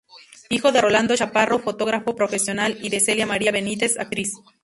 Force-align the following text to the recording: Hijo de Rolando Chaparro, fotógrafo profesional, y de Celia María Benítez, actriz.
Hijo 0.49 0.71
de 0.71 0.81
Rolando 0.81 1.15
Chaparro, 1.15 1.59
fotógrafo 1.59 2.15
profesional, 2.15 2.75
y 2.81 2.89
de 2.89 2.99
Celia 3.01 3.27
María 3.27 3.51
Benítez, 3.51 3.99
actriz. 3.99 4.33